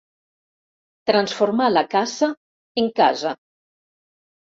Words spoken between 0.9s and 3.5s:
Transformà la caça en casa.